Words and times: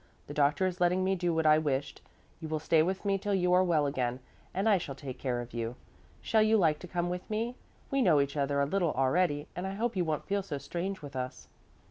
The 0.25 0.33
doctor 0.33 0.65
is 0.65 0.81
letting 0.81 1.03
me 1.03 1.13
do 1.13 1.31
what 1.31 1.45
I 1.45 1.59
wished: 1.59 2.01
you 2.39 2.47
will 2.47 2.57
stay 2.57 2.81
with 2.81 3.05
me 3.05 3.19
till 3.19 3.35
you 3.35 3.53
are 3.53 3.63
well 3.63 3.85
again, 3.85 4.19
and 4.51 4.67
I 4.67 4.79
shall 4.79 4.95
take 4.95 5.19
care 5.19 5.41
of 5.41 5.53
you. 5.53 5.75
Shall 6.23 6.41
you 6.41 6.57
like 6.57 6.79
to 6.79 6.87
come 6.87 7.07
with 7.11 7.29
me? 7.29 7.53
We 7.91 8.01
know 8.01 8.19
each 8.19 8.35
other 8.35 8.59
a 8.59 8.65
little 8.65 8.93
already 8.93 9.47
and 9.55 9.67
I 9.67 9.75
hope 9.75 9.95
you 9.95 10.03
won't 10.03 10.25
feel 10.25 10.41
so 10.41 10.57
strange 10.57 11.03
with 11.03 11.15
us." 11.15 11.49